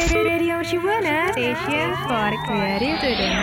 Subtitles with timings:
[0.00, 3.36] Radio Shibuana Station for Creative Student.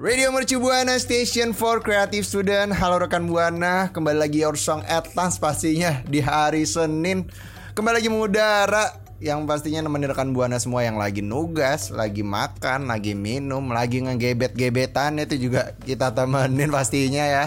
[0.00, 2.72] Radio Mercu Buana Station for Creative Student.
[2.72, 7.28] Halo rekan Buana Kembali lagi Your Song Atlas pastinya Di hari Senin.
[7.76, 8.88] Kembali lagi mengudara
[9.20, 15.20] Yang pastinya nemenin rekan Buana semua Yang lagi nugas Lagi makan Lagi minum Lagi ngegebet-gebetan
[15.20, 17.44] Itu juga kita temenin pastinya ya.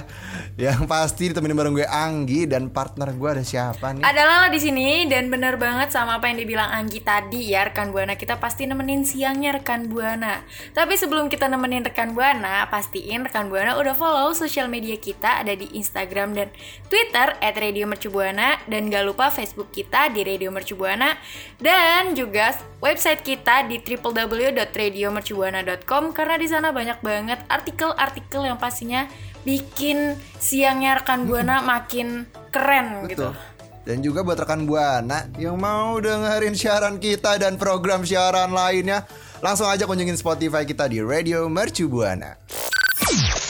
[0.53, 4.05] Yang pasti ditemenin bareng gue Anggi Dan partner gue ada siapa nih?
[4.05, 7.89] Ada Lala di sini dan bener banget sama apa yang dibilang Anggi tadi ya rekan
[7.89, 8.13] buana.
[8.13, 10.45] Kita pasti nemenin siangnya rekan buana.
[10.77, 15.57] Tapi sebelum kita nemenin rekan buana, pastiin rekan buana udah follow sosial media kita ada
[15.57, 16.53] di Instagram dan
[16.85, 21.17] Twitter @radiomercubuana dan gak lupa Facebook kita di Radio Mercubuana
[21.63, 22.51] dan juga
[22.83, 29.07] website kita di www.radiomercubuana.com karena di sana banyak banget artikel-artikel yang pastinya
[29.47, 33.31] bikin siangnya rekan buana makin keren gitu.
[33.31, 33.51] Betul.
[33.83, 39.03] Dan juga buat rekan Buana yang mau dengerin siaran kita dan program siaran lainnya,
[39.43, 42.39] langsung aja kunjungin Spotify kita di Radio Mercu Buana.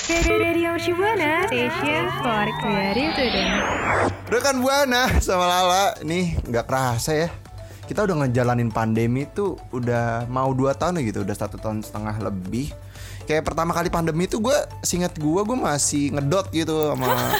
[0.09, 3.61] Radio Shibuana Station for Creative.
[4.25, 7.29] Rekan Buana sama Lala, nih nggak kerasa ya.
[7.83, 12.19] Kita udah ngejalanin pandemi tuh udah mau dua tahun ya gitu, udah satu tahun setengah
[12.23, 12.71] lebih.
[13.23, 17.07] Kayak pertama kali pandemi tuh gue, singet gue, gue masih ngedot gitu sama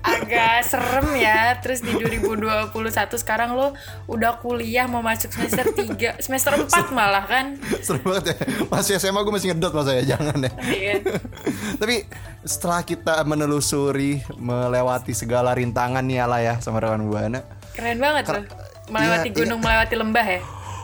[0.00, 2.72] agak serem ya terus di 2021
[3.20, 3.76] sekarang lo
[4.08, 8.36] udah kuliah mau masuk semester 3 semester 4 malah kan Seru banget ya
[8.72, 10.94] Masih SMA gue masih ngedot masa ya Jangan ya Iya.
[11.80, 12.06] Tapi
[12.46, 18.44] setelah kita menelusuri Melewati segala rintangan nih ala ya Sama rekan Buana keren banget tuh.
[18.92, 20.40] Melewati Iya, gunung melewati lembah ya?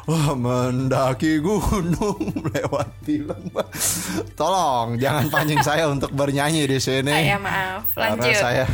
[0.07, 3.67] Wah mendaki gunung Melewati lembah.
[4.39, 7.13] Tolong jangan pancing saya untuk bernyanyi di sini.
[7.13, 7.85] Ah, ya, maaf.
[7.93, 8.35] Karena Lanjut.
[8.39, 8.65] saya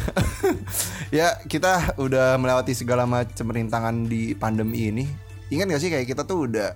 [1.18, 5.04] Ya kita udah melewati segala macam rintangan di pandemi ini.
[5.50, 6.72] Ingat gak sih kayak kita tuh udah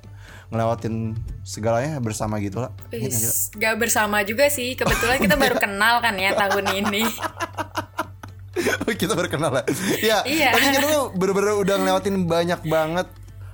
[0.47, 2.71] ngelewatin segalanya bersama gitu lah
[3.56, 4.73] gak bersama juga sih.
[4.73, 7.05] Kebetulan kita baru kenal kan ya tahun ini
[9.03, 9.65] kita baru kenal ya.
[10.01, 10.49] Ya, Iya.
[10.51, 13.07] tapi kita tuh bener-bener udah ngelewatin banyak banget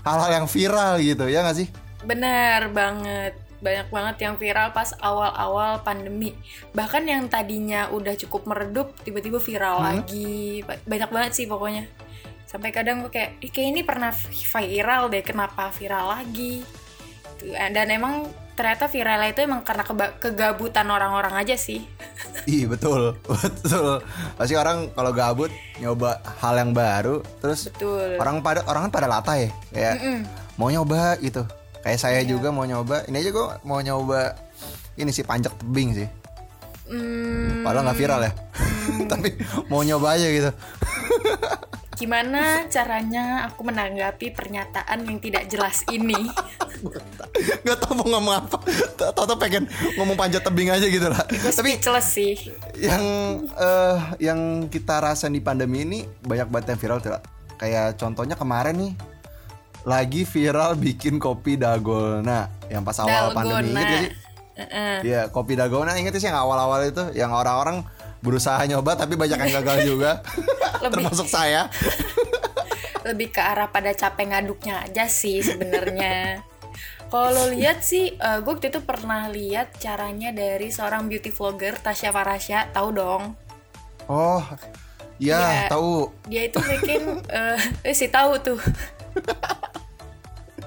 [0.02, 1.68] hal-hal yang viral gitu, ya gak sih?
[2.02, 6.34] bener banget banyak banget yang viral pas awal-awal pandemi
[6.72, 9.86] bahkan yang tadinya udah cukup meredup tiba-tiba viral Hmm.
[9.86, 11.86] lagi Ba- banyak banget sih pokoknya
[12.42, 16.66] sampai kadang gue kayak kayak ini pernah viral deh kenapa viral lagi
[17.38, 21.82] Tuh, dan emang ternyata viralnya itu emang karena keba- kegabutan orang-orang aja sih
[22.44, 23.14] Ih, betul.
[23.62, 24.02] Betul.
[24.34, 29.06] Pasti orang kalau gabut nyoba hal yang baru, terus betul orang pada orang kan pada
[29.06, 29.50] latah ya.
[29.68, 29.94] Kayak
[30.56, 31.42] mau nyoba gitu.
[31.80, 32.30] Kayak saya Iya.
[32.30, 33.04] juga mau nyoba.
[33.04, 34.34] Ini aja gue mau nyoba
[34.94, 36.08] ini sih panjat tebing sih.
[36.84, 38.32] Hmm, Padahal nggak viral ya.
[39.12, 39.28] Tapi
[39.66, 40.50] mau nyoba aja gitu.
[42.02, 46.18] Gimana caranya aku menanggapi pernyataan yang tidak jelas ini
[47.62, 48.58] Gak tau mau ngomong apa.
[48.98, 51.22] Tau-tau pengen ngomong panjat tebing aja gitu lah.
[51.30, 52.34] Tapi speechless sih
[52.74, 53.02] yang
[53.54, 56.98] eh yang kita rasain di pandemi ini banyak banget yang viral.
[57.06, 57.22] Lah.
[57.54, 58.92] Kayak contohnya kemarin nih
[59.86, 63.70] lagi viral bikin kopi dalgona yang pas awal pandemi Dalgona.
[63.70, 64.10] inget gak sih?
[65.06, 67.86] Iya kopi dalgona inget sih yang awal-awal itu yang orang-orang
[68.22, 70.22] berusaha nyoba tapi banyak yang gagal juga
[70.78, 71.66] Lebih- termasuk saya
[73.06, 76.46] lebih ke arah pada capek ngaduknya aja sih sebenarnya.
[77.10, 82.72] Kalau lihat sih, gue waktu itu pernah lihat caranya dari seorang beauty vlogger Tasya Farasya,
[82.72, 83.22] tahu dong?
[84.06, 84.40] oh
[85.18, 85.68] Ya, Iya.
[85.68, 86.08] tahu.
[86.24, 88.58] Dia itu bikin eh eh, sih tahu tuh.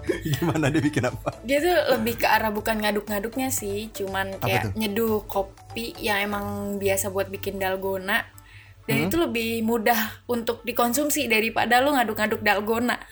[0.40, 1.36] Gimana dia bikin apa?
[1.44, 7.10] Dia tuh lebih ke arah bukan ngaduk-ngaduknya sih, cuman kayak nyeduh kopi yang emang biasa
[7.10, 8.24] buat bikin dalgona.
[8.24, 8.86] Hmm?
[8.86, 9.98] Dan itu lebih mudah
[10.30, 12.98] untuk dikonsumsi daripada lu ngaduk-ngaduk dalgona.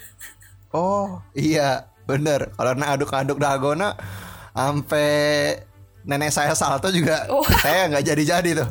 [0.74, 2.50] Oh, iya, bener.
[2.57, 3.94] Kalau aduk-aduk dalgona
[4.57, 5.54] sampai
[6.01, 7.46] nenek saya salto juga Oh.
[7.62, 8.69] saya nggak jadi-jadi tuh.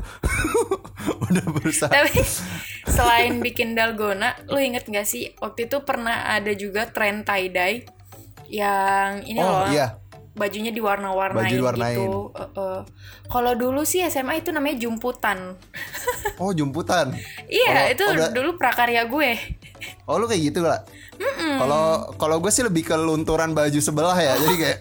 [1.30, 1.94] Udah berusaha.
[1.94, 2.18] Tapi
[2.90, 7.86] selain bikin dalgona, lu inget gak sih waktu itu pernah ada juga tren tie dye
[8.52, 9.66] yang ini Oh, loh.
[9.66, 9.96] iya.
[10.32, 11.92] Bajunya diwarna-warnain Baju diwarnain.
[11.94, 12.32] gitu.
[12.32, 12.80] Eh, eh.
[13.26, 15.56] Kalau dulu sih SMA itu namanya jumputan.
[16.40, 17.12] Oh, jumputan.
[17.46, 19.30] iya, Kalau- itu oh, dulu prakarya gue.
[20.04, 20.82] Oh, lu kayak gitu lah.
[21.54, 21.84] Kalau
[22.16, 24.34] kalau gue sih lebih ke lunturan baju sebelah ya.
[24.36, 24.78] Jadi kayak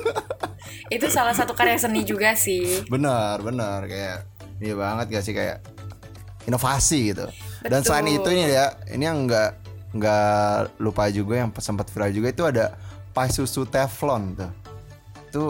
[0.90, 2.82] Itu salah satu karya seni juga sih.
[2.86, 4.26] benar, benar kayak
[4.58, 5.62] iya banget gak sih kayak
[6.44, 7.24] inovasi gitu.
[7.62, 7.86] Dan Betul.
[7.88, 9.50] selain itu ini ya, ini yang nggak
[9.90, 12.78] nggak lupa juga yang sempat viral juga itu ada
[13.10, 14.52] pai susu teflon tuh.
[15.30, 15.44] Itu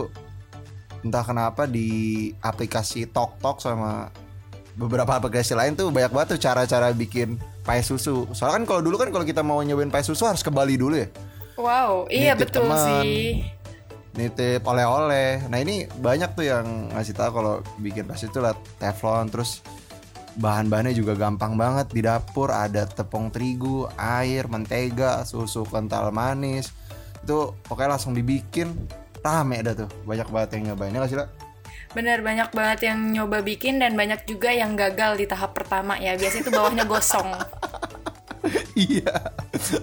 [1.01, 4.09] entah kenapa di aplikasi Tok Tok sama
[4.77, 8.25] beberapa aplikasi lain tuh banyak banget tuh cara-cara bikin pai susu.
[8.33, 10.97] Soalnya kan kalau dulu kan kalau kita mau nyobain pai susu harus ke Bali dulu
[10.97, 11.09] ya.
[11.61, 12.81] Wow, iya Nitip betul teman.
[13.05, 13.45] sih.
[14.11, 15.47] nitip oleh-oleh.
[15.47, 19.63] Nah ini banyak tuh yang ngasih tahu kalau bikin pasti itu lah teflon terus
[20.39, 22.55] bahan-bahannya juga gampang banget di dapur.
[22.55, 26.71] Ada tepung terigu, air, mentega, susu kental manis.
[27.25, 28.71] Itu pokoknya langsung dibikin.
[29.21, 29.91] Rame dah tuh.
[30.07, 30.95] Banyak banget yang nyobain.
[30.95, 31.19] Ya nggak sih
[31.91, 36.15] Bener banyak banget yang nyoba bikin dan banyak juga yang gagal di tahap pertama ya.
[36.15, 37.29] Biasanya itu bawahnya gosong.
[38.89, 39.15] iya.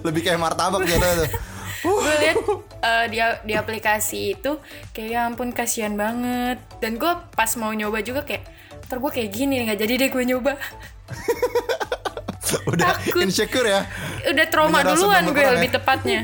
[0.00, 1.30] Lebih kayak martabak gitu tuh.
[1.78, 2.36] Gue liat
[2.82, 4.58] eh, di di aplikasi itu
[4.90, 6.58] kayak ya ampun kasihan banget.
[6.80, 8.48] Dan gue pas mau nyoba juga kayak
[8.88, 10.52] ntar gue kayak gini nggak jadi deh gue nyoba.
[12.72, 13.20] udah Takut.
[13.20, 13.84] insecure ya
[14.24, 15.74] Udah trauma Menyerah duluan gue kekurangan lebih ya.
[15.76, 16.20] tepatnya.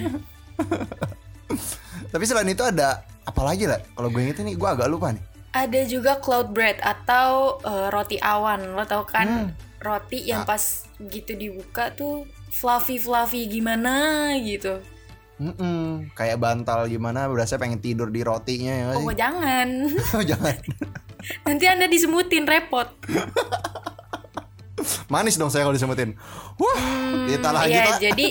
[2.12, 5.24] tapi selain itu ada apa lagi lah kalau gue inget ini gue agak lupa nih
[5.54, 8.74] Ada juga cloud bread atau eh, roti awan.
[8.74, 14.82] Lo tau kan roti yang pas gitu dibuka tuh fluffy fluffy gimana gitu.
[15.34, 16.14] Mm-mm.
[16.14, 19.18] kayak bantal gimana berasa pengen tidur di rotinya ya Oh sih?
[19.18, 19.68] jangan.
[20.14, 20.54] Oh, jangan
[21.48, 22.90] Nanti anda disemutin repot.
[25.08, 26.12] Manis dong saya kalau disebutin.
[26.54, 26.78] Wah,
[27.24, 27.98] kita lanjut Iya, lah.
[27.98, 28.26] jadi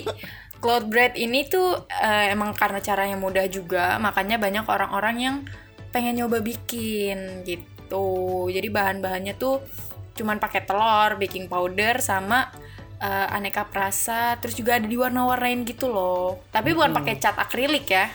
[0.59, 5.35] cloud bread ini tuh eh, emang karena caranya mudah juga, makanya banyak orang-orang yang
[5.89, 8.47] pengen nyoba bikin gitu.
[8.47, 9.59] Jadi bahan-bahannya tuh
[10.13, 12.53] cuman pakai telur, baking powder sama
[13.03, 16.39] eh, aneka perasa, terus juga ada diwarna-warnain gitu loh.
[16.49, 18.07] Tapi bukan pakai cat akrilik ya.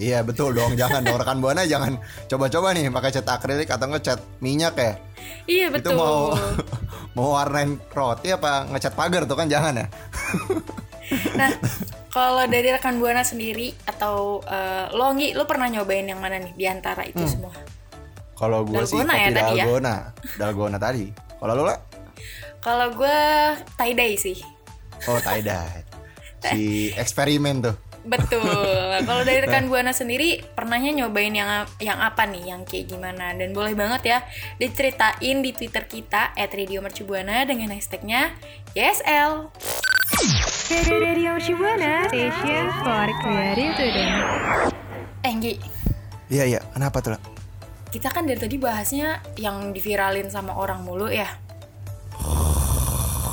[0.00, 4.20] Iya betul dong, jangan dong rekan buana jangan coba-coba nih pakai cat akrilik atau ngecat
[4.40, 4.92] minyak ya.
[5.44, 6.00] Iya Itu betul.
[6.00, 6.32] mau
[7.16, 9.86] mau warnain roti apa ngecat pagar tuh kan jangan ya.
[11.36, 11.52] Nah,
[12.08, 16.56] kalau dari rekan buana sendiri atau eh, lo Nggi, lo pernah nyobain yang mana nih
[16.56, 17.52] di antara itu semua?
[18.32, 19.64] Kalau gue sih Dalgona kopi ya tadi ya?
[19.68, 19.96] dalgona,
[20.40, 21.04] dalgona tadi.
[21.12, 21.78] Kalau lu lah?
[22.62, 23.18] Kalau gue
[23.74, 24.38] tie dye sih.
[25.10, 25.82] Oh tie dye.
[26.42, 27.74] Si eksperimen tuh.
[28.06, 28.42] Betul.
[29.08, 33.34] Kalau dari rekan Buana sendiri pernahnya nyobain yang yang apa nih, yang kayak gimana?
[33.34, 34.18] Dan boleh banget ya
[34.62, 38.34] diceritain di Twitter kita @radiomercubuana dengan hashtagnya
[38.78, 39.50] YSL.
[40.72, 44.14] Radio Shibuana, station for creative student.
[45.20, 45.54] Eh, Nggi,
[46.32, 47.18] Iya iya, kenapa tuh?
[47.92, 51.28] kita kan dari tadi bahasnya yang diviralin sama orang mulu ya.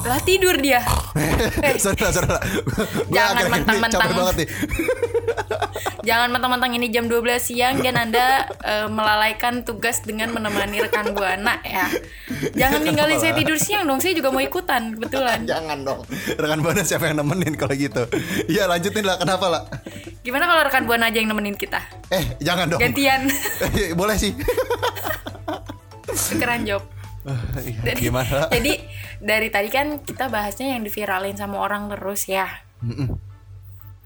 [0.05, 0.79] Lah tidur dia.
[1.83, 2.41] sorry lah, sorry lah.
[3.07, 4.01] Gua Jangan mentang-mentang.
[4.01, 4.47] capek banget nih.
[6.09, 11.59] Jangan mentang-mentang ini jam 12 siang dan Anda eh, melalaikan tugas dengan menemani rekan Buana
[11.61, 11.85] ya.
[12.55, 15.43] Jangan ninggalin saya tidur siang dong, saya juga mau ikutan kebetulan.
[15.43, 16.01] Jangan dong.
[16.33, 18.07] Rekan buana siapa yang nemenin kalau gitu?
[18.47, 19.19] Iya lanjutin lah.
[19.19, 19.61] Kenapa lah?
[20.23, 21.83] Gimana kalau rekan Buana aja yang nemenin kita?
[22.09, 22.79] Eh jangan dong.
[22.79, 23.27] Gantian.
[23.79, 24.33] Eh, Boleh sih.
[26.07, 26.81] Tukeran job.
[27.85, 28.47] Dari- Gimana?
[28.55, 28.73] Jadi
[29.19, 32.47] dari tadi kan kita bahasnya yang diviralin sama orang terus ya.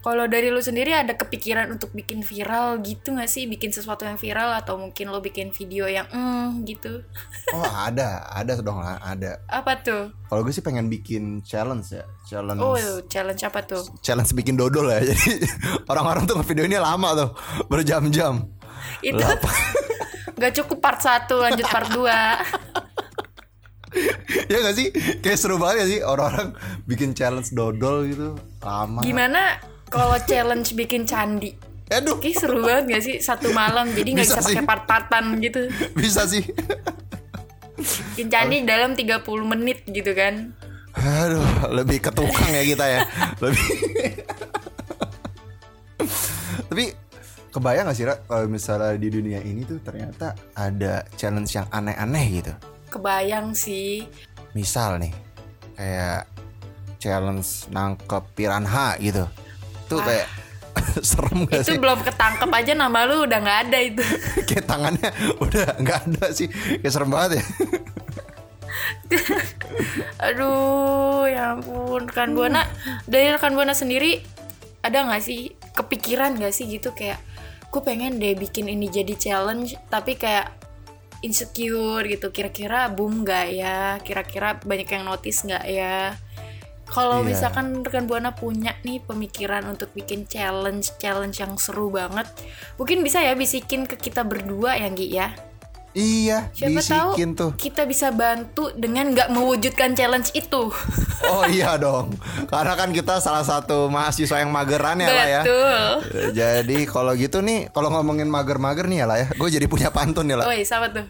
[0.04, 3.48] Kalau dari lu sendiri ada kepikiran untuk bikin viral gitu gak sih?
[3.48, 7.00] Bikin sesuatu yang viral atau mungkin lo bikin video yang mm, gitu?
[7.56, 9.40] Oh ada, ada dong lah, ada.
[9.48, 10.12] Apa tuh?
[10.28, 12.60] Kalau gue sih pengen bikin challenge ya, challenge.
[12.60, 12.76] Oh,
[13.08, 13.80] challenge apa tuh?
[14.04, 15.00] Challenge bikin dodol ya.
[15.08, 15.40] Jadi
[15.88, 17.30] orang-orang tuh video ini lama tuh,
[17.72, 18.44] berjam-jam.
[19.00, 19.24] Itu
[20.34, 22.63] gak cukup part 1 lanjut part 2
[24.50, 24.88] ya gak sih?
[25.20, 29.00] Kayak seru banget ya sih orang-orang bikin challenge dodol gitu lama.
[29.02, 29.58] Gimana
[29.88, 31.54] kalau challenge bikin candi?
[31.92, 35.68] Aduh, Kayak seru banget gak sih satu malam jadi nggak Bisa bisa pakai part-partan gitu.
[35.94, 36.42] bisa sih.
[38.16, 40.54] Bikin candi dalam 30 menit gitu kan.
[40.94, 43.00] Aduh, lebih ke tukang ya kita ya.
[43.42, 43.66] Lebih.
[46.70, 46.84] Tapi
[47.54, 52.24] kebayang gak sih Ra kalau misalnya di dunia ini tuh ternyata ada challenge yang aneh-aneh
[52.42, 52.52] gitu.
[52.90, 54.06] Kebayang sih.
[54.54, 55.12] Misal nih
[55.74, 56.30] kayak
[57.02, 59.26] challenge nangkep piranha gitu.
[59.90, 60.26] Tuh kayak
[61.06, 61.78] serem gak Itu sih?
[61.78, 64.02] belum ketangkep aja nama lu udah nggak ada itu.
[64.48, 66.48] Kayak tangannya udah nggak ada sih.
[66.50, 67.44] Kayak serem banget ya.
[70.30, 72.08] Aduh, ya ampun.
[72.10, 72.66] Rekan Buana
[73.06, 74.22] dari rekan Buana sendiri
[74.84, 77.18] ada nggak sih kepikiran nggak sih gitu kayak
[77.72, 80.52] gue pengen deh bikin ini jadi challenge tapi kayak
[81.24, 83.96] insecure gitu kira-kira boom nggak ya?
[84.04, 86.14] Kira-kira banyak yang notice nggak ya?
[86.84, 87.32] Kalau Iya.
[87.32, 92.28] misalkan rekan buana punya nih pemikiran untuk bikin challenge challenge yang seru banget
[92.76, 95.32] mungkin bisa ya bisikin ke kita berdua ya Gi ya
[95.94, 97.50] Iya, siapa tahu bisikin tuh.
[97.54, 100.74] kita bisa bantu dengan nggak mewujudkan challenge itu
[101.30, 102.18] Oh iya dong,
[102.50, 105.42] karena kan kita salah satu mahasiswa yang mageran ya lah ya.
[105.46, 105.86] betul
[106.34, 110.26] Jadi kalau gitu nih, kalau ngomongin mager-mager nih ya lah ya, gue jadi punya pantun
[110.26, 110.50] ya lah.
[110.50, 111.06] Woi, sama tuh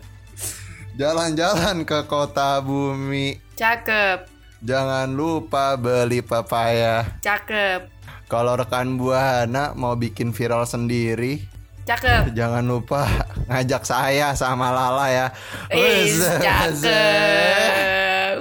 [0.95, 7.19] Jalan-jalan ke kota bumi, cakep jangan lupa beli pepaya.
[7.25, 7.89] cakep
[8.25, 11.45] Kalau rekan buana mau bikin viral sendiri,
[11.85, 13.05] cakep jangan lupa
[13.49, 15.27] ngajak saya sama Lala ya.
[15.71, 16.85] Is, cakep.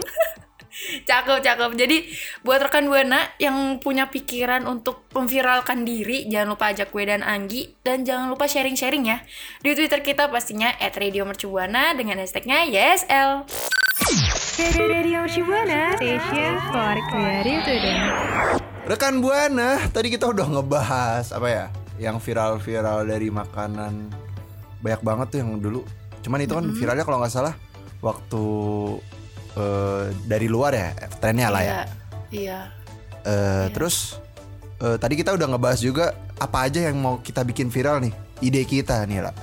[1.09, 1.71] cakep, cakep.
[1.75, 1.97] Jadi
[2.41, 7.75] buat rekan Buana yang punya pikiran untuk memviralkan diri, jangan lupa ajak gue dan Anggi
[7.83, 9.19] dan jangan lupa sharing-sharing ya
[9.61, 13.43] di Twitter kita pastinya @radiomercubuana dengan hashtagnya YSL.
[14.53, 17.97] Radio Shibuana, station for creative.
[18.83, 21.65] Rekan Buana, tadi kita udah ngebahas apa ya?
[21.97, 23.93] Yang viral-viral dari makanan
[24.81, 25.81] banyak banget tuh yang dulu.
[26.23, 27.53] Cuman itu kan viralnya kalau nggak salah
[27.99, 28.43] waktu
[29.55, 31.73] eh, dari luar ya trennya lah ya.
[31.73, 31.83] Iya,
[32.33, 32.59] Iya.
[33.23, 34.17] Eh, Terus
[34.79, 38.63] eh, tadi kita udah ngebahas juga apa aja yang mau kita bikin viral nih, ide
[38.65, 39.35] kita nih lah.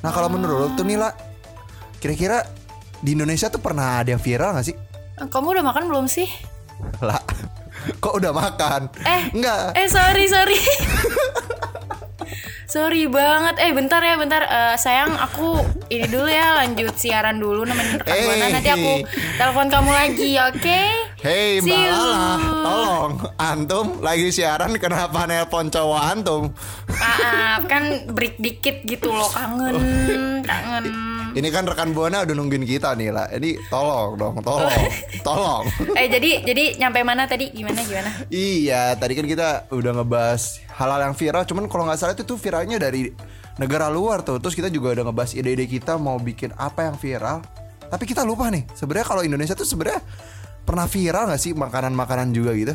[0.00, 1.12] Nah kalau menurut lu tuh nih lah,
[2.00, 2.42] kira-kira
[2.98, 4.76] di Indonesia tuh pernah ada yang viral gak sih?
[5.20, 6.26] Kamu udah makan belum sih?
[7.04, 7.20] Lah,
[8.02, 8.88] kok udah makan?
[9.04, 9.76] Eh, Enggak.
[9.76, 10.56] Eh sorry sorry
[12.70, 13.58] Sorry banget.
[13.58, 14.46] Eh bentar ya bentar.
[14.46, 15.58] Eh, Sayang aku
[15.90, 18.14] Ini dulu ya Lanjut siaran dulu Nemenin rekan.
[18.14, 18.92] Buana Nanti aku
[19.34, 20.80] Telepon kamu lagi Oke?
[21.20, 21.90] Hei See Mbak.
[21.90, 22.22] Lala,
[22.64, 26.42] tolong Antum lagi siaran kenapa nelpon cowok Antum?
[26.88, 29.28] Maaf Kan break dikit gitu loh.
[29.28, 29.76] Kangen
[30.46, 30.84] Kangen
[31.30, 33.30] Ini kan rekan Buana udah nungguin kita nih lah.
[33.30, 34.66] Ini tolong dong, tolong
[35.26, 35.64] Tolong.
[35.94, 37.54] Eh jadi Jadi nyampe mana tadi?
[37.54, 38.10] Gimana gimana?
[38.32, 41.42] Iya, tadi kan kita udah ngebahas hal-hal yang viral.
[41.46, 43.14] Cuman kalau nggak salah itu tuh viralnya dari
[43.62, 44.42] negara luar tuh.
[44.42, 47.44] Terus kita juga udah ngebahas ide-ide kita mau bikin apa yang viral.
[47.90, 50.02] Tapi kita lupa nih sebenarnya kalau Indonesia tuh sebenarnya
[50.62, 52.74] pernah viral nggak sih makanan-makanan juga gitu?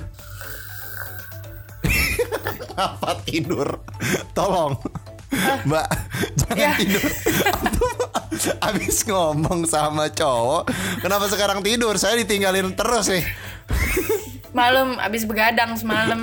[2.76, 3.68] apa tidur?
[4.36, 4.80] Tolong.
[5.66, 5.88] Mbak,
[6.40, 7.04] jangan tidur
[8.68, 10.68] Abis ngomong sama cowok
[11.00, 11.96] Kenapa sekarang tidur?
[11.96, 13.24] Saya ditinggalin terus nih
[14.52, 16.20] Malam Abis begadang semalam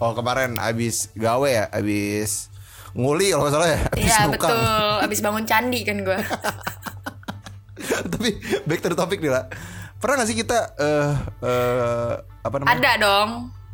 [0.00, 2.48] Oh kemarin abis gawe ya, abis
[2.90, 4.58] nguli kalau nggak salah ya, abis Iya betul
[5.04, 6.18] Abis bangun candi kan gue
[8.12, 8.28] Tapi
[8.64, 9.48] back to the topic nih lah.
[9.96, 11.12] Pernah gak sih kita eh
[11.42, 12.76] eh, apa namanya?
[12.76, 13.30] Ada dong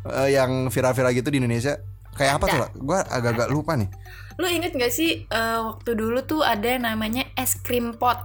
[0.07, 1.75] Eh, yang viral-viral gitu di Indonesia?
[2.15, 2.51] Kayak apa Ada.
[2.51, 2.69] tuh lah?
[2.73, 3.91] Gue agak-agak lupa nih.
[4.37, 8.21] Lu inget gak sih eh, waktu dulu tuh ada yang namanya es krim pot?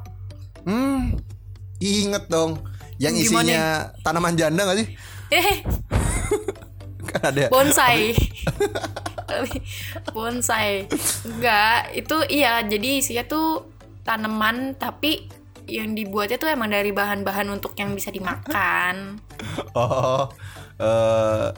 [0.62, 1.16] Hmm,
[1.80, 2.60] inget dong.
[2.96, 3.42] Yang Gimana?
[3.42, 3.64] isinya
[4.00, 4.88] tanaman janda gak sih?
[5.32, 5.64] Eh,
[7.08, 7.48] Kan ada.
[7.48, 8.12] bonsai.
[10.14, 10.86] bonsai.
[11.24, 13.66] Enggak, itu iya jadi isinya tuh
[14.04, 15.26] tanaman tapi
[15.64, 19.16] yang dibuatnya tuh emang dari bahan-bahan untuk yang bisa dimakan.
[19.74, 20.30] Oh,
[20.78, 21.48] eh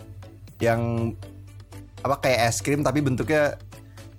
[0.56, 1.12] yang
[2.00, 3.60] apa kayak es krim tapi bentuknya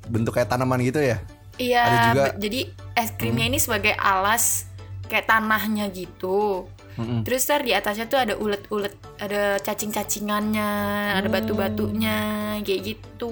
[0.08, 1.18] bentuk kayak tanaman gitu ya?
[1.56, 2.60] Iya, Ada juga- jadi
[2.94, 4.68] es krimnya ini sebagai alas
[5.06, 6.68] kayak tanahnya gitu.
[6.96, 7.24] Mm-mm.
[7.24, 10.72] Terus ntar di atasnya tuh ada ulet-ulet, ada cacing-cacingannya,
[11.16, 12.20] ada batu-batunya,
[12.60, 13.32] kayak gitu.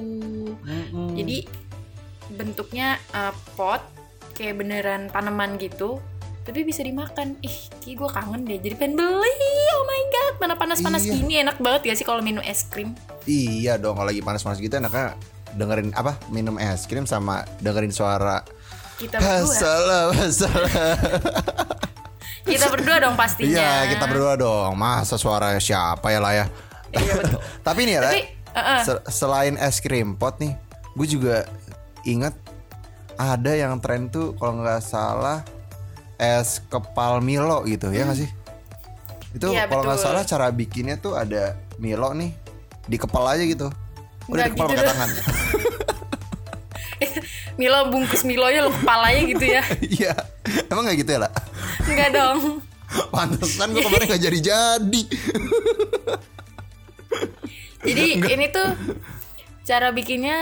[1.16, 1.48] Jadi
[2.30, 3.80] bentuknya uh, pot
[4.34, 6.00] kayak beneran tanaman gitu,
[6.44, 7.40] tapi bisa dimakan.
[7.40, 8.60] Ih, gue kangen deh.
[8.60, 9.52] Jadi pengen beli.
[9.74, 11.14] Oh my god, mana panas-panas Iya.
[11.14, 12.92] gini enak banget gak sih kalau minum es krim?
[13.24, 15.16] Iya dong, kalau lagi panas-panas gitu enaknya
[15.54, 16.18] dengerin apa?
[16.28, 18.42] Minum es krim sama dengerin suara
[18.94, 19.42] Kita berdua.
[19.42, 20.72] Masalah, masalah.
[22.44, 23.56] Kita berdua dong pastinya.
[23.56, 24.76] Iya, kita berdua dong.
[24.76, 26.46] Masa suara siapa ya lah ya?
[26.92, 27.40] Iya betul.
[27.68, 28.80] Tapi nih ya, Tapi, Ra, uh-uh.
[28.84, 30.54] se- selain es krim pot nih,
[30.94, 31.48] gue juga
[32.04, 32.36] inget
[33.16, 35.42] ada yang tren tuh kalau nggak salah
[36.20, 38.30] es kepal Milo gitu ya nggak sih?
[39.34, 42.30] Itu Iya, kalau nggak salah cara bikinnya tuh ada Milo nih
[42.86, 43.72] di kepala aja gitu.
[44.26, 45.10] Udah di Nggak kepala gitu pakai tangan.
[47.54, 49.62] Milo bungkus Milonya lo kepalanya gitu ya
[50.00, 50.14] Iya.
[50.68, 51.32] Emang nggak gitu ya lah?
[51.84, 52.40] Enggak dong
[53.14, 55.02] Pantesan gue kemarin nggak jadi-jadi.
[57.84, 58.70] Jadi ini tuh
[59.64, 60.38] cara bikinnya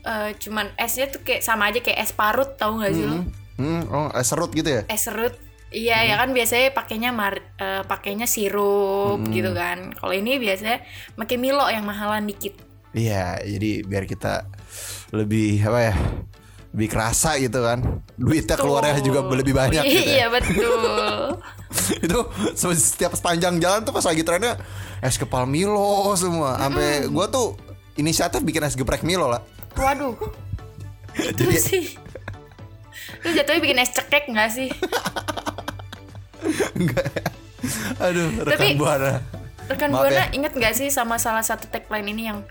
[0.00, 3.18] eh, cuman esnya tuh kayak sama aja kayak es parut tahu nggak sih lo?
[3.56, 4.82] Hmm, oh, eh, serut gitu ya?
[4.86, 5.34] Es serut.
[5.70, 9.30] Iya ya kan biasanya pakainya mar eh, pakainya sirup Hmm.
[9.30, 9.90] gitu kan.
[9.92, 10.82] Kalau ini biasanya
[11.14, 12.54] pakai Milo yang mahalan dikit.
[12.90, 14.50] Iya, jadi biar kita
[15.10, 15.94] lebih apa ya?
[16.70, 18.02] Lebih kerasa gitu kan.
[18.14, 20.02] Duitnya keluarnya juga lebih banyak gitu.
[20.06, 20.26] Iya ya.
[20.30, 21.38] betul.
[22.04, 22.18] itu
[22.58, 24.58] setiap sepanjang jalan tuh pas lagi trennya
[24.98, 26.58] es kepal Milo semua.
[26.58, 27.54] Sampai gua tuh
[27.94, 29.42] inisiatif bikin es geprek Milo lah.
[29.74, 30.14] Waduh.
[31.14, 31.84] Itu Jadi- sih.
[33.22, 34.68] Lu jatuhnya bikin es cekek nggak sih?
[36.78, 37.24] Enggak ya.
[38.00, 39.12] Aduh, rekan Tapi- buana.
[39.70, 40.34] Rekan Maaf Buana ya.
[40.34, 42.42] inget gak sih sama salah satu tagline ini yang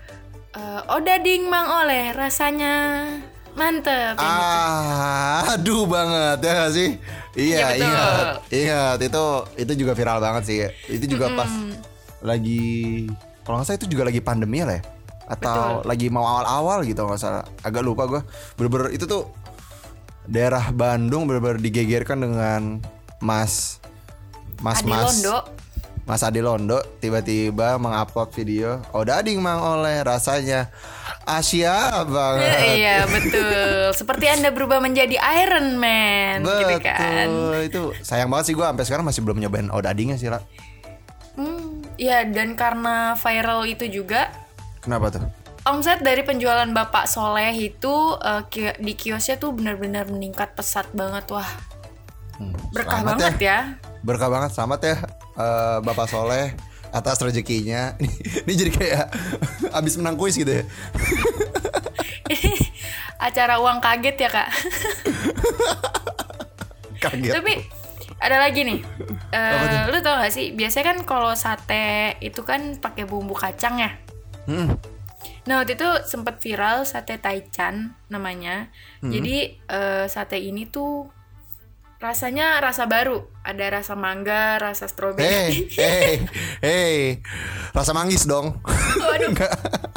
[0.60, 3.06] eh, Odading Mang Oleh rasanya
[3.56, 4.30] mantep gitu.
[4.30, 6.90] Ah, aduh banget ya gak sih?
[7.34, 7.82] Iya, Iya, betul.
[7.82, 8.24] ingat.
[8.50, 9.24] Ingat itu
[9.58, 10.58] itu juga viral banget sih.
[10.86, 11.50] Itu juga pas
[12.20, 13.06] lagi
[13.42, 14.82] kalau nggak salah itu juga lagi pandemi lah ya.
[15.30, 17.44] Atau lagi mau awal-awal gitu nggak salah.
[17.62, 18.20] Agak lupa gua.
[18.58, 19.30] Bener-bener itu tuh
[20.26, 22.78] daerah Bandung bener-bener digegerkan dengan
[23.18, 23.78] Mas
[24.62, 25.38] Mas Adi Mas Londo
[26.10, 30.66] Mas Adi Londo tiba-tiba mengupload video Oh dading mang oleh rasanya.
[31.22, 32.50] Asia banget.
[32.74, 33.94] Iya betul.
[33.94, 36.82] Seperti anda berubah menjadi Iron Man gitu Betul.
[36.82, 37.26] kan?
[37.62, 40.42] Itu sayang banget sih gue Sampai sekarang masih belum nyobain odadingnya sih lah
[41.38, 44.34] hmm, Ya dan karena viral itu juga
[44.82, 45.22] Kenapa tuh?
[45.62, 51.30] Omset dari penjualan Bapak Soleh itu eh, ki- di kiosnya tuh benar-benar meningkat pesat banget.
[51.30, 51.46] Wah
[52.34, 53.58] Hmm, berkah banget ya.
[54.00, 54.96] Berkah banget Selamat ya
[55.38, 56.54] eh, Bapak Soleh
[56.90, 58.10] Atas rezekinya Ini,
[58.46, 59.06] ini jadi kayak
[59.78, 60.64] Abis menang kuis gitu ya
[63.20, 64.48] Acara uang kaget ya kak.
[67.04, 67.52] Kaget Tapi
[68.16, 68.80] ada lagi nih.
[69.32, 70.56] Eh, lu tau gak sih?
[70.56, 73.92] Biasanya kan kalau sate itu kan pakai bumbu kacang ya.
[74.48, 74.72] Hmm.
[75.44, 78.72] Nah waktu itu sempet viral sate taichan namanya.
[79.04, 81.08] Jadi eh, sate ini tuh
[82.00, 83.28] rasanya rasa baru.
[83.44, 85.68] Ada rasa mangga, rasa stroberi.
[85.76, 86.24] hei,
[86.60, 87.24] hei
[87.72, 88.60] Rasa manggis dong
[89.00, 89.32] Waduh.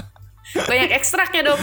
[0.69, 1.61] Banyak ekstraknya dong.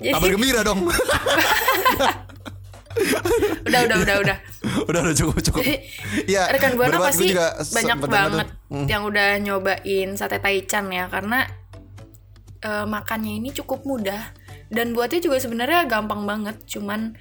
[0.00, 0.88] Jadi Kabar gembira dong
[3.66, 4.36] udah udah udah udah.
[4.88, 5.62] udah udah cukup cukup
[6.24, 8.48] ya rekan buana pasti juga banyak banget.
[8.72, 8.86] Hmm.
[8.88, 11.44] yang udah nyobain sate taichan ya karena
[12.64, 14.32] eh, makannya ini cukup mudah
[14.68, 17.14] dan buatnya juga sebenarnya gampang banget cuman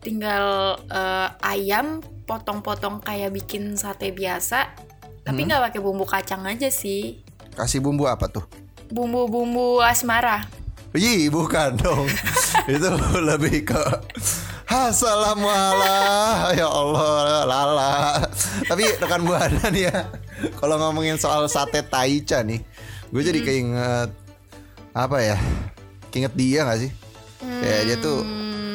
[0.00, 4.70] tinggal eh, ayam potong-potong kayak bikin sate biasa
[5.20, 5.48] tapi Hmm.
[5.52, 7.20] nggak pakai bumbu kacang aja sih.
[7.52, 8.42] Kasih bumbu apa tuh?
[8.88, 10.48] Bumbu-bumbu asmara.
[10.96, 12.08] Ih bukan dong.
[12.72, 12.88] Itu
[13.20, 13.78] lebih ke
[14.66, 16.56] Assalamualaikum.
[16.58, 17.92] Ya Allah Lala.
[18.66, 20.06] Tapi rekan buana nih ya
[20.58, 22.60] Kalau ngomongin soal sate taichan nih
[23.10, 24.10] Gue jadi keinget
[24.90, 25.38] Apa ya
[26.10, 26.90] Keinget dia gak sih?
[27.40, 28.20] Kayak dia tuh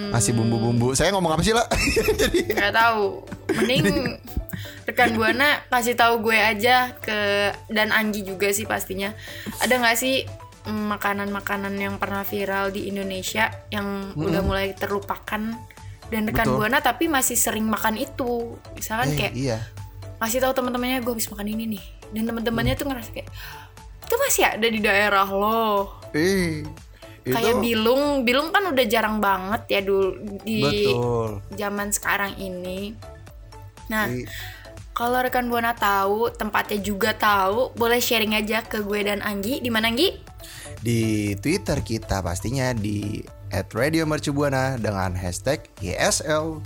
[0.06, 0.96] Ngasih bumbu-bumbu.
[0.96, 1.68] Saya ngomong apa sih lah
[2.22, 3.04] Jadi nggak tahu.
[3.52, 4.16] Mending
[4.86, 7.18] rekan buana kasih tahu gue aja ke
[7.68, 9.12] dan Anggi juga sih pastinya.
[9.60, 10.24] Ada nggak sih
[10.66, 15.42] makanan-makanan yang pernah viral di Indonesia yang udah mulai terlupakan?
[16.06, 16.58] Dan rekan Betul.
[16.62, 18.56] buana tapi masih sering makan itu.
[18.78, 19.58] Misalkan Eh, kayak Iya.
[20.22, 21.84] ngasih tahu teman-temannya gue habis makan ini nih.
[22.14, 23.30] Dan teman-temannya tuh ngerasa kayak
[24.06, 25.98] itu masih ada di daerah lo.
[26.14, 26.62] Eh
[27.26, 30.14] kayak Itu bilung bilung kan udah jarang banget ya dulu
[30.46, 32.94] di Betul zaman sekarang ini.
[33.90, 34.26] Nah, I-
[34.96, 39.60] kalau rekan Buana tahu, tempatnya juga tahu, boleh sharing aja ke gue dan Anggi.
[39.60, 40.16] Di mana Anggi?
[40.80, 43.20] Di Twitter kita pastinya di
[43.52, 46.64] @radiomercubuana dengan hashtag YSL.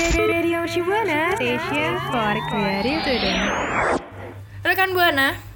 [0.00, 3.38] Radio Shibuana Station for Creative Today.
[4.62, 5.49] Rekan Buana.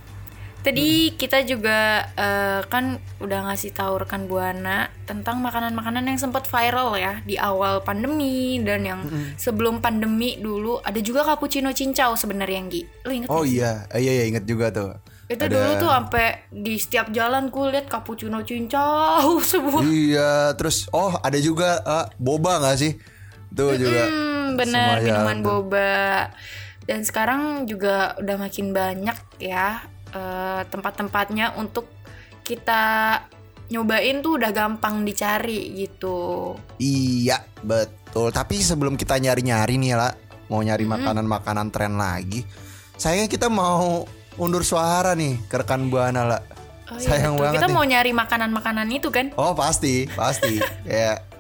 [0.64, 1.78] Tadi kita juga
[2.10, 7.84] eh, kan udah ngasih tahu rekan Buana tentang makanan-makanan yang sempat viral ya di awal
[7.84, 9.00] pandemi dan yang
[9.36, 12.80] sebelum pandemi dulu ada juga cappuccino cincau sebenarnya Anggi.
[13.04, 14.96] Lu inget Oh gak iya, Eh, iya iya inget juga tuh.
[15.24, 19.84] Itu Ada- dulu tuh sampai di setiap jalan gue liat cappuccino cincau semua.
[19.84, 22.96] Iya, terus oh ada juga eh, boba nggak sih?
[23.52, 24.08] Tuh juga.
[24.08, 25.44] Hmm, bener minuman tuh.
[25.60, 26.32] boba.
[26.84, 31.90] Dan sekarang juga udah makin banyak ya eh, tempat-tempatnya untuk
[32.44, 33.18] kita
[33.72, 36.52] nyobain tuh udah gampang dicari gitu.
[36.78, 38.30] Iya, betul.
[38.30, 40.12] Tapi sebelum kita nyari-nyari nih lah,
[40.52, 42.44] mau nyari makanan-makanan tren lagi.
[42.94, 44.04] Sayangnya kita mau
[44.36, 46.42] undur suara nih ke rekan Buana lah.
[46.92, 47.42] Oh, iya, Sayang betul.
[47.48, 47.74] banget Kita nih.
[47.74, 49.26] mau nyari makanan-makanan itu kan?
[49.40, 50.60] Oh pasti, pasti.
[50.84, 51.24] Kayak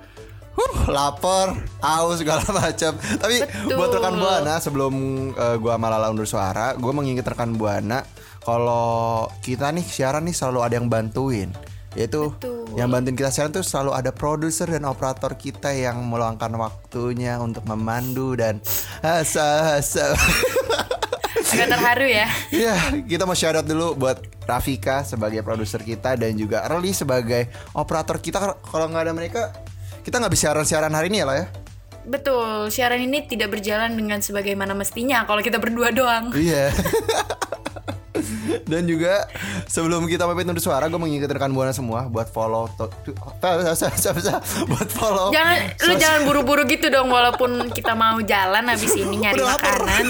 [0.54, 1.50] Huh, lapar,
[1.82, 2.94] haus segala macam.
[2.94, 3.74] Tapi Betul.
[3.74, 4.94] buat rekan Buana sebelum
[5.34, 8.06] eh, gua malala undur suara, gua mengingat rekan Buana
[8.44, 11.48] kalau kita nih siaran nih selalu ada yang bantuin.
[11.96, 12.76] Yaitu Betul.
[12.76, 17.64] yang bantuin kita siaran tuh selalu ada produser dan operator kita yang meluangkan waktunya untuk
[17.64, 18.60] memandu dan
[19.00, 20.12] asa asa.
[21.54, 22.26] Agak terharu ya.
[22.50, 22.74] Iya,
[23.06, 28.18] kita mau shout out dulu buat Rafika sebagai produser kita dan juga Erli sebagai operator
[28.20, 28.58] kita.
[28.58, 29.42] Kalau nggak ada mereka,
[30.02, 31.46] kita nggak bisa siaran-siaran hari ini ya lah ya.
[32.04, 36.34] Betul, siaran ini tidak berjalan dengan sebagaimana mestinya kalau kita berdua doang.
[36.34, 36.74] Iya.
[38.70, 39.26] Dan juga
[39.66, 42.70] sebelum kita pamit undur suara, gue mengingatkan rekan buana semua buat follow,
[44.70, 45.34] buat follow.
[45.34, 50.04] Jangan lu jangan buru-buru gitu dong walaupun kita mau jalan habis ini nyari makanan.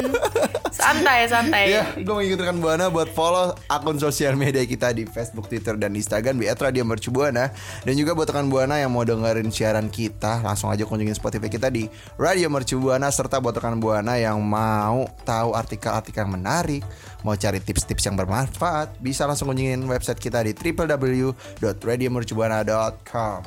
[0.75, 1.65] Santai, santai.
[1.71, 6.37] Iya, gue mengingatkan Buana buat follow akun sosial media kita di Facebook, Twitter, dan Instagram
[6.37, 7.55] di @radiomercubuana.
[7.87, 11.71] Dan juga buat rekan Buana yang mau dengerin siaran kita, langsung aja kunjungin Spotify kita
[11.71, 11.87] di
[12.19, 16.83] Radio Mercubuana serta buat rekan Buana yang mau tahu artikel-artikel yang menarik,
[17.25, 23.41] mau cari tips-tips yang bermanfaat, bisa langsung kunjungin website kita di www.radiomercubuana.com.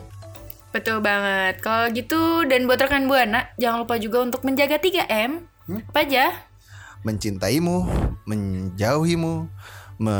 [0.74, 1.62] Betul banget.
[1.63, 5.46] Kalau gitu dan buat rekan Buana, jangan lupa juga untuk menjaga 3M.
[5.70, 5.82] Hmm?
[5.94, 6.34] Apa aja?
[7.06, 7.86] Mencintaimu,
[8.28, 9.48] menjauhimu,
[10.02, 10.18] me...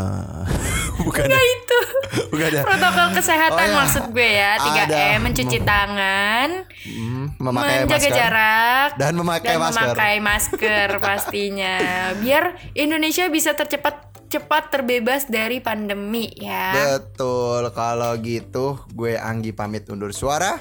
[1.06, 1.67] bukan Nah itu.
[2.32, 2.62] bukan ada.
[2.64, 3.78] Protokol kesehatan Oh, ya.
[3.78, 5.04] maksud gue ya 3M Ada.
[5.20, 6.50] mencuci tangan
[6.88, 8.14] Hmm, memakai menjaga masker.
[8.14, 9.82] jarak Dan memakai dan masker.
[9.84, 11.76] memakai masker pastinya
[12.16, 12.44] biar
[12.74, 13.96] Indonesia bisa tercepat
[14.28, 20.56] cepat terbebas dari pandemi ya Betul, kalau gitu gue Anggi pamit undur suara.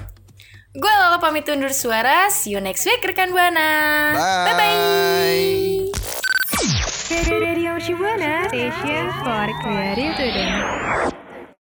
[0.71, 3.71] gue Lala pamit undur suara see you next week rekan buana
[4.13, 4.45] Bye.
[4.45, 5.91] bye, -bye.
[7.29, 11.26] Radio Shibuana Station for Creative Student.